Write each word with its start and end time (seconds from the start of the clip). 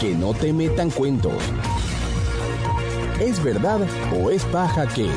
Que 0.00 0.16
no 0.16 0.34
te 0.34 0.52
metan 0.52 0.90
cuentos. 0.90 1.32
¿Es 3.20 3.40
verdad 3.44 3.78
o 4.20 4.30
es 4.32 4.44
paja 4.46 4.88
que? 4.88 5.08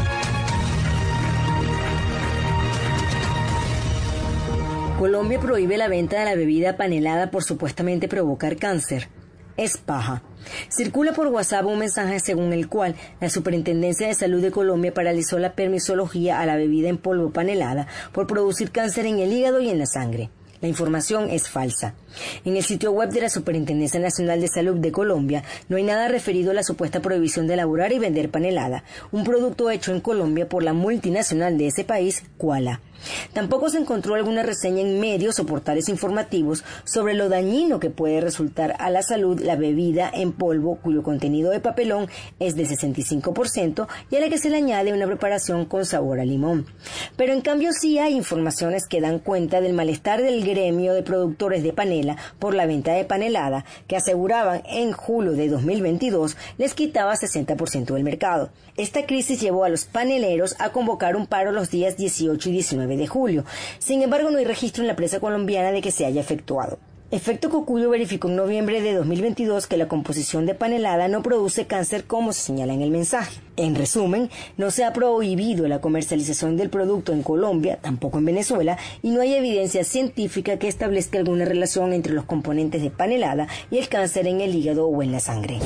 Colombia 4.99 5.39
prohíbe 5.39 5.76
la 5.78 5.88
venta 5.88 6.20
de 6.20 6.26
la 6.26 6.36
bebida 6.36 6.78
panelada 6.78 7.32
por 7.32 7.44
supuestamente 7.44 8.07
provocar 8.07 8.57
cáncer. 8.57 9.10
Es 9.57 9.78
paja. 9.78 10.22
Circula 10.70 11.14
por 11.14 11.26
WhatsApp 11.26 11.66
un 11.66 11.80
mensaje 11.80 12.20
según 12.20 12.54
el 12.54 12.70
cual 12.70 12.94
la 13.20 13.30
Superintendencia 13.32 14.06
de 14.06 14.14
Salud 14.14 14.44
de 14.44 14.52
Colombia 14.52 14.94
paralizó 14.94 15.40
la 15.40 15.54
permisología 15.54 16.40
a 16.40 16.46
la 16.46 16.58
bebida 16.58 16.90
en 16.90 17.00
polvo 17.00 17.32
panelada 17.32 17.88
por 18.12 18.28
producir 18.28 18.70
cáncer 18.70 19.08
en 19.08 19.18
el 19.18 19.34
hígado 19.34 19.62
y 19.62 19.72
en 19.72 19.80
la 19.80 19.88
sangre. 19.88 20.30
La 20.62 20.68
información 20.68 21.30
es 21.30 21.50
falsa. 21.50 21.96
En 22.46 22.55
el 22.55 22.64
sitio 22.64 22.91
web 22.91 23.10
de 23.10 23.21
la 23.21 23.29
Superintendencia 23.29 24.00
Nacional 24.00 24.42
de 24.42 24.47
Salud 24.47 24.78
de 24.78 24.92
Colombia 24.92 25.43
no 25.70 25.78
hay 25.78 25.84
nada 25.84 26.07
referido 26.07 26.51
a 26.51 26.54
la 26.54 26.64
supuesta 26.64 27.01
prohibición 27.01 27.47
de 27.47 27.56
elaborar 27.56 27.92
y 27.92 28.00
vender 28.00 28.29
panelada, 28.29 28.84
un 29.11 29.24
producto 29.24 29.71
hecho 29.71 29.92
en 29.92 30.01
Colombia 30.01 30.47
por 30.47 30.61
la 30.61 30.74
multinacional 30.74 31.57
de 31.57 31.68
ese 31.68 31.84
país, 31.84 32.23
Kuala. 32.38 32.80
Tampoco 33.34 33.70
se 33.70 33.80
encontró 33.80 34.16
alguna 34.16 34.44
reseña 34.44 34.81
en 34.81 35.00
medios 35.00 35.39
o 35.39 35.45
portales 35.45 35.89
informativos 35.89 36.64
sobre 36.84 37.14
lo 37.14 37.30
dañino 37.30 37.80
que 37.80 37.89
puede 37.89 38.22
resultar 38.22 38.75
a 38.80 38.89
la 38.89 39.02
salud 39.02 39.39
la 39.42 39.56
bebida 39.56 40.12
en 40.14 40.31
polvo 40.31 40.75
cuyo 40.75 41.03
contenido 41.03 41.52
de 41.52 41.59
papelón 41.59 42.08
es 42.39 42.56
de 42.56 42.67
65% 42.67 43.88
y 44.09 44.16
a 44.16 44.20
la 44.20 44.30
que 44.30 44.38
se 44.38 44.50
le 44.50 44.58
añade 44.58 44.94
una 44.94 45.08
preparación 45.08 45.66
con 45.66 45.86
sabor 45.86 46.20
a 46.20 46.25
limón. 46.25 46.67
Pero 47.16 47.34
en 47.34 47.42
cambio 47.42 47.72
sí 47.73 47.98
hay 47.98 48.16
informaciones 48.16 48.86
que 48.88 49.02
dan 49.02 49.20
cuenta 49.20 49.62
del 49.62 49.73
malestar 49.73 50.22
del 50.22 50.44
gremio 50.52 50.94
de 50.94 51.03
productores 51.03 51.64
de 51.64 51.73
panela 51.73 52.17
por 52.39 52.53
la 52.53 52.66
venta 52.66 52.94
de 52.94 53.05
panelada 53.05 53.66
que 53.88 53.95
aseguraban 53.95 54.64
en 54.66 54.92
julio 54.92 55.31
de 55.31 55.50
2022 55.50 56.38
les 56.58 56.73
quitaba 56.73 57.16
60% 57.16 57.94
del 57.94 58.03
mercado. 58.03 58.50
Esta 58.78 59.06
crisis 59.06 59.42
llevó 59.42 59.64
a 59.64 59.70
los 59.70 59.86
paneleros 59.86 60.56
a 60.59 60.72
convocar 60.72 61.16
un 61.16 61.28
paro 61.28 61.52
los 61.52 61.72
días 61.72 61.98
18 61.98 62.50
y 62.50 62.52
19 62.52 62.98
de 62.98 63.08
julio. 63.08 63.45
Sin 63.80 64.02
embargo, 64.02 64.30
no 64.30 64.38
hay 64.38 64.45
registro 64.45 64.84
en 64.84 64.88
la 64.88 64.95
prensa 64.95 65.20
colombiana 65.20 65.72
de 65.72 65.81
que 65.81 65.92
se 65.92 66.06
haya 66.06 66.22
efectuado. 66.22 66.80
Efecto 67.12 67.50
Cocuyo 67.50 67.90
verificó 67.90 68.30
en 68.30 68.38
noviembre 68.38 68.81
de 68.81 68.94
2022 68.94 69.67
que 69.67 69.76
la 69.76 69.90
composición 69.90 70.45
de 70.45 70.56
panelada 70.56 71.09
no 71.09 71.22
produce 71.22 71.67
cáncer 71.67 72.06
como 72.06 72.31
se 72.31 72.40
señala 72.40 72.73
en 72.73 72.81
el 72.81 72.90
mensaje. 72.90 73.42
En 73.58 73.76
resumen, 73.76 74.30
no 74.56 74.72
se 74.72 74.86
ha 74.86 74.94
prohibido 74.94 75.67
la 75.67 75.82
comercialización 75.82 76.56
del 76.56 76.70
producto 76.70 77.12
en 77.12 77.22
Colombia, 77.22 77.80
tampoco 77.82 78.17
en 78.17 78.23
Venezuela, 78.23 78.78
y 79.02 79.09
no 79.09 79.20
hay 79.20 79.34
evidencia 79.34 79.84
científica 79.84 80.58
que 80.58 80.70
establezca 80.70 81.17
alguna 81.17 81.44
relación 81.44 81.92
entre 81.92 82.14
los 82.14 82.23
componentes 82.23 82.82
de 82.82 82.92
panelada 82.92 83.50
y 83.70 83.80
el 83.80 83.89
cáncer 83.89 84.26
en 84.28 84.39
el 84.39 84.56
hígado 84.56 84.88
o 84.88 85.04
en 85.04 85.12
la 85.12 85.20
sangre. 85.20 85.59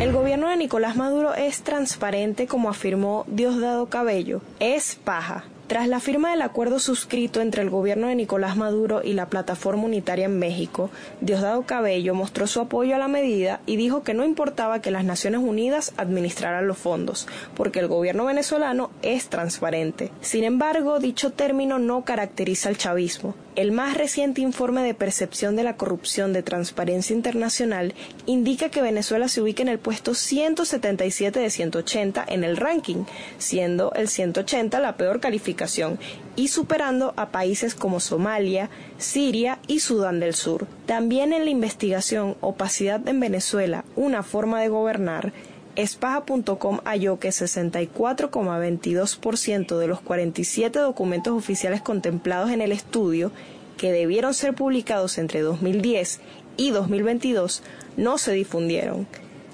El 0.00 0.12
gobierno 0.12 0.48
de 0.48 0.56
Nicolás 0.56 0.96
Maduro 0.96 1.34
es 1.34 1.60
transparente 1.60 2.46
como 2.46 2.70
afirmó 2.70 3.26
Diosdado 3.28 3.84
Cabello. 3.90 4.40
Es 4.60 4.94
paja. 4.94 5.44
Tras 5.72 5.88
la 5.88 6.00
firma 6.00 6.32
del 6.32 6.42
acuerdo 6.42 6.78
suscrito 6.78 7.40
entre 7.40 7.62
el 7.62 7.70
gobierno 7.70 8.08
de 8.08 8.14
Nicolás 8.14 8.58
Maduro 8.58 9.00
y 9.02 9.14
la 9.14 9.30
plataforma 9.30 9.84
unitaria 9.84 10.26
en 10.26 10.38
México, 10.38 10.90
Diosdado 11.22 11.62
Cabello 11.62 12.14
mostró 12.14 12.46
su 12.46 12.60
apoyo 12.60 12.94
a 12.94 12.98
la 12.98 13.08
medida 13.08 13.62
y 13.64 13.76
dijo 13.76 14.02
que 14.02 14.12
no 14.12 14.22
importaba 14.22 14.82
que 14.82 14.90
las 14.90 15.06
Naciones 15.06 15.40
Unidas 15.40 15.94
administraran 15.96 16.66
los 16.66 16.76
fondos, 16.76 17.26
porque 17.56 17.78
el 17.78 17.88
gobierno 17.88 18.26
venezolano 18.26 18.90
es 19.00 19.30
transparente. 19.30 20.12
Sin 20.20 20.44
embargo, 20.44 20.98
dicho 20.98 21.32
término 21.32 21.78
no 21.78 22.04
caracteriza 22.04 22.68
al 22.68 22.76
chavismo. 22.76 23.34
El 23.54 23.70
más 23.70 23.98
reciente 23.98 24.40
informe 24.40 24.82
de 24.82 24.94
percepción 24.94 25.56
de 25.56 25.62
la 25.62 25.76
corrupción 25.76 26.32
de 26.32 26.42
Transparencia 26.42 27.14
Internacional 27.14 27.92
indica 28.24 28.70
que 28.70 28.80
Venezuela 28.80 29.28
se 29.28 29.42
ubica 29.42 29.60
en 29.60 29.68
el 29.68 29.78
puesto 29.78 30.14
177 30.14 31.38
de 31.38 31.50
180 31.50 32.24
en 32.28 32.44
el 32.44 32.56
ranking, 32.56 33.04
siendo 33.36 33.92
el 33.92 34.08
180 34.08 34.80
la 34.80 34.96
peor 34.96 35.20
calificación 35.20 35.98
y 36.34 36.48
superando 36.48 37.12
a 37.18 37.28
países 37.28 37.74
como 37.74 38.00
Somalia, 38.00 38.70
Siria 38.96 39.58
y 39.66 39.80
Sudán 39.80 40.18
del 40.18 40.34
Sur. 40.34 40.66
También 40.86 41.34
en 41.34 41.44
la 41.44 41.50
investigación 41.50 42.36
Opacidad 42.40 43.06
en 43.06 43.20
Venezuela, 43.20 43.84
una 43.96 44.22
forma 44.22 44.62
de 44.62 44.70
gobernar, 44.70 45.34
Espaja.com 45.74 46.80
halló 46.84 47.18
que 47.18 47.28
64,22% 47.28 49.78
de 49.78 49.86
los 49.86 50.00
47 50.00 50.78
documentos 50.78 51.32
oficiales 51.32 51.80
contemplados 51.80 52.50
en 52.50 52.60
el 52.60 52.72
estudio, 52.72 53.32
que 53.78 53.90
debieron 53.90 54.34
ser 54.34 54.54
publicados 54.54 55.16
entre 55.16 55.40
2010 55.40 56.20
y 56.58 56.70
2022, 56.70 57.62
no 57.96 58.18
se 58.18 58.32
difundieron. 58.32 59.06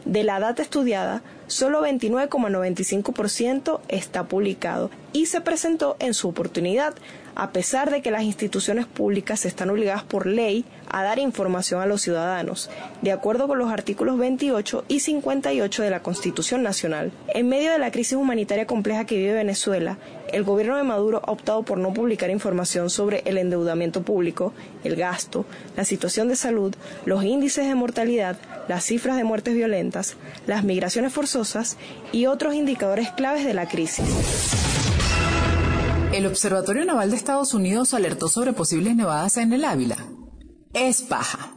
De 0.05 0.25
la 0.25 0.41
data 0.41 0.63
estudiada, 0.63 1.23
solo 1.47 1.87
29,95% 1.87 3.81
está 3.89 4.25
publicado 4.25 4.91
y 5.13 5.27
se 5.27 5.41
presentó 5.41 5.95
en 6.01 6.15
su 6.15 6.29
oportunidad, 6.29 6.95
a 7.39 7.53
pesar 7.53 7.89
de 7.93 8.03
que 8.03 8.11
las 8.11 8.25
instituciones 8.25 8.87
públicas 8.87 9.47
están 9.47 9.71
obligadas 9.71 10.03
por 10.03 10.27
ley 10.27 10.65
a 10.91 11.05
dar 11.05 11.21
información 11.21 11.81
a 11.81 11.87
los 11.87 12.03
ciudadanos, 12.03 12.69
de 13.01 13.13
acuerdo 13.13 13.47
con 13.47 13.59
los 13.59 13.71
artículos 13.71 14.19
28 14.19 14.85
y 14.89 14.99
58 14.99 15.83
de 15.85 15.91
la 15.91 16.03
Constitución 16.03 16.65
Nacional. 16.65 17.13
En 17.29 17.49
medio 17.49 17.71
de 17.71 17.79
la 17.79 17.93
crisis 17.93 18.19
humanitaria 18.19 18.67
compleja 18.67 19.05
que 19.05 19.17
vive 19.17 19.35
Venezuela, 19.35 19.99
el 20.33 20.43
gobierno 20.43 20.77
de 20.79 20.83
Maduro 20.83 21.23
ha 21.25 21.31
optado 21.31 21.63
por 21.63 21.79
no 21.79 21.95
publicar 21.95 22.29
información 22.29 22.91
sobre 22.91 23.23
el 23.25 23.39
endeudamiento 23.39 24.03
público, 24.03 24.53
el 24.83 24.97
gasto, 24.97 25.47
la 25.77 25.85
situación 25.85 26.27
de 26.27 26.35
salud, 26.35 26.75
los 27.05 27.23
índices 27.23 27.69
de 27.69 27.75
mortalidad, 27.77 28.37
las 28.67 28.83
cifras 28.85 29.17
de 29.17 29.23
muertes 29.23 29.55
violentas, 29.55 30.17
las 30.49 30.65
migraciones 30.65 31.13
forzosas 31.13 31.77
y 32.11 32.27
otros 32.27 32.55
indicadores 32.55 33.13
claves 33.13 33.45
de 33.45 33.55
la 33.55 33.69
crisis. 33.69 34.58
El 36.19 36.27
Observatorio 36.27 36.85
Naval 36.85 37.11
de 37.11 37.17
Estados 37.17 37.55
Unidos 37.55 37.95
alertó 37.95 38.27
sobre 38.27 38.53
posibles 38.53 38.97
nevadas 38.97 39.37
en 39.37 39.53
el 39.53 39.65
Ávila. 39.65 39.97
Es 40.75 41.01
paja. 41.01 41.55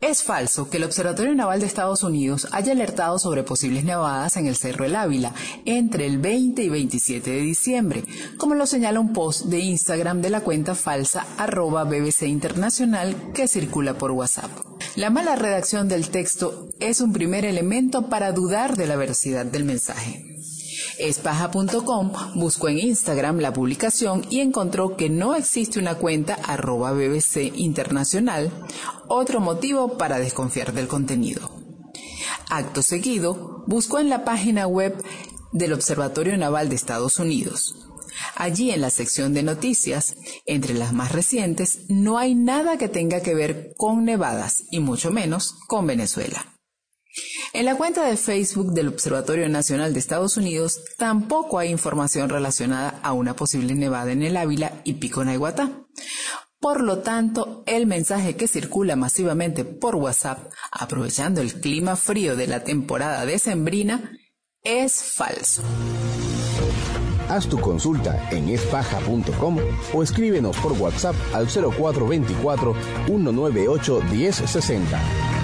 Es 0.00 0.22
falso 0.22 0.70
que 0.70 0.78
el 0.78 0.84
Observatorio 0.84 1.34
Naval 1.34 1.60
de 1.60 1.66
Estados 1.66 2.02
Unidos 2.02 2.48
haya 2.52 2.72
alertado 2.72 3.18
sobre 3.18 3.42
posibles 3.42 3.84
nevadas 3.84 4.38
en 4.38 4.46
el 4.46 4.56
Cerro 4.56 4.86
El 4.86 4.96
Ávila 4.96 5.34
entre 5.66 6.06
el 6.06 6.16
20 6.16 6.62
y 6.62 6.68
27 6.70 7.30
de 7.30 7.40
diciembre, 7.42 8.04
como 8.38 8.54
lo 8.54 8.64
señala 8.64 8.98
un 8.98 9.12
post 9.12 9.44
de 9.44 9.58
Instagram 9.58 10.22
de 10.22 10.30
la 10.30 10.40
cuenta 10.40 10.74
falsa 10.74 11.26
arroba 11.36 11.84
BBC 11.84 12.22
Internacional 12.22 13.14
que 13.34 13.46
circula 13.46 13.98
por 13.98 14.12
WhatsApp. 14.12 14.50
La 14.96 15.10
mala 15.10 15.36
redacción 15.36 15.86
del 15.86 16.08
texto 16.08 16.70
es 16.80 17.02
un 17.02 17.12
primer 17.12 17.44
elemento 17.44 18.08
para 18.08 18.32
dudar 18.32 18.74
de 18.78 18.86
la 18.86 18.96
veracidad 18.96 19.44
del 19.44 19.64
mensaje. 19.64 20.37
Espaja.com 20.98 22.12
buscó 22.34 22.68
en 22.68 22.78
Instagram 22.78 23.38
la 23.38 23.52
publicación 23.52 24.26
y 24.30 24.40
encontró 24.40 24.96
que 24.96 25.08
no 25.08 25.34
existe 25.34 25.78
una 25.78 25.94
cuenta 25.94 26.34
arroba 26.34 26.92
BBC 26.92 27.52
Internacional, 27.54 28.50
otro 29.06 29.40
motivo 29.40 29.96
para 29.96 30.18
desconfiar 30.18 30.72
del 30.72 30.88
contenido. 30.88 31.50
Acto 32.50 32.82
seguido, 32.82 33.64
buscó 33.66 33.98
en 33.98 34.08
la 34.08 34.24
página 34.24 34.66
web 34.66 35.02
del 35.52 35.72
Observatorio 35.72 36.36
Naval 36.36 36.68
de 36.68 36.76
Estados 36.76 37.18
Unidos. 37.18 37.76
Allí 38.34 38.70
en 38.70 38.80
la 38.80 38.90
sección 38.90 39.34
de 39.34 39.42
noticias, 39.42 40.16
entre 40.46 40.74
las 40.74 40.92
más 40.92 41.12
recientes, 41.12 41.82
no 41.88 42.18
hay 42.18 42.34
nada 42.34 42.78
que 42.78 42.88
tenga 42.88 43.20
que 43.20 43.34
ver 43.34 43.74
con 43.76 44.04
nevadas 44.04 44.64
y 44.70 44.80
mucho 44.80 45.10
menos 45.10 45.54
con 45.68 45.86
Venezuela. 45.86 46.57
En 47.52 47.64
la 47.64 47.76
cuenta 47.76 48.04
de 48.04 48.16
Facebook 48.16 48.72
del 48.72 48.88
Observatorio 48.88 49.48
Nacional 49.48 49.92
de 49.92 49.98
Estados 49.98 50.36
Unidos 50.36 50.80
tampoco 50.98 51.58
hay 51.58 51.70
información 51.70 52.28
relacionada 52.28 53.00
a 53.02 53.12
una 53.12 53.34
posible 53.34 53.74
nevada 53.74 54.12
en 54.12 54.22
el 54.22 54.36
Ávila 54.36 54.72
y 54.84 54.94
Pico 54.94 55.24
Naiguatá. 55.24 55.70
Por 56.60 56.82
lo 56.82 56.98
tanto, 56.98 57.62
el 57.66 57.86
mensaje 57.86 58.36
que 58.36 58.48
circula 58.48 58.96
masivamente 58.96 59.64
por 59.64 59.94
WhatsApp, 59.94 60.50
aprovechando 60.72 61.40
el 61.40 61.54
clima 61.54 61.94
frío 61.94 62.36
de 62.36 62.48
la 62.48 62.64
temporada 62.64 63.24
decembrina, 63.24 64.12
es 64.62 65.02
falso. 65.02 65.62
Haz 67.28 67.48
tu 67.48 67.60
consulta 67.60 68.28
en 68.30 68.48
espaja.com 68.48 69.58
o 69.92 70.02
escríbenos 70.02 70.56
por 70.56 70.72
WhatsApp 70.72 71.14
al 71.32 71.46
0424 71.46 72.74
198 73.06 74.00
1060 74.10 75.37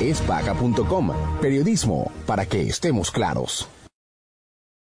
espaga.com. 0.00 1.10
Periodismo 1.40 2.10
para 2.26 2.46
que 2.46 2.62
estemos 2.62 3.10
claros. 3.10 3.68